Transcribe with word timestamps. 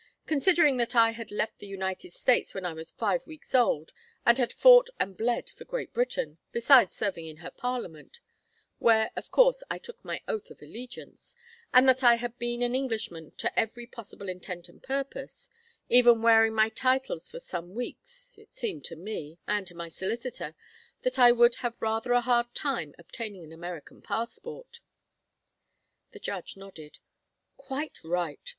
Considering 0.25 0.77
that 0.77 0.95
I 0.95 1.11
had 1.11 1.29
left 1.29 1.59
the 1.59 1.67
United 1.67 2.11
States 2.11 2.55
when 2.55 2.65
I 2.65 2.73
was 2.73 2.91
five 2.91 3.21
weeks 3.27 3.53
old, 3.53 3.93
and 4.25 4.35
had 4.39 4.51
fought 4.51 4.89
and 4.99 5.15
bled 5.15 5.51
for 5.51 5.63
Great 5.63 5.93
Britain, 5.93 6.39
besides 6.51 6.95
serving 6.95 7.27
in 7.27 7.37
her 7.37 7.51
Parliament 7.51 8.19
where, 8.79 9.11
of 9.15 9.29
course 9.29 9.61
I 9.69 9.77
took 9.77 10.03
my 10.03 10.19
oath 10.27 10.49
of 10.49 10.59
allegiance 10.63 11.35
and 11.71 11.87
that 11.87 12.03
I 12.03 12.15
had 12.15 12.39
been 12.39 12.63
an 12.63 12.73
Englishman 12.73 13.33
to 13.37 13.59
every 13.59 13.85
possible 13.85 14.27
intent 14.27 14.67
and 14.69 14.81
purpose, 14.81 15.51
even 15.87 16.23
wearing 16.23 16.55
my 16.55 16.69
titles 16.69 17.29
for 17.29 17.39
some 17.39 17.75
weeks, 17.75 18.39
it 18.39 18.49
seemed 18.49 18.83
to 18.85 18.95
me 18.95 19.37
and 19.47 19.67
to 19.67 19.75
my 19.75 19.87
solicitor 19.87 20.55
that 21.03 21.19
I 21.19 21.31
would 21.31 21.57
have 21.57 21.79
rather 21.79 22.13
a 22.13 22.21
hard 22.21 22.55
time 22.55 22.95
obtaining 22.97 23.43
an 23.43 23.51
American 23.53 24.01
passport." 24.01 24.79
The 26.09 26.19
judge 26.19 26.57
nodded. 26.57 26.97
"Quite 27.55 28.03
right. 28.03 28.41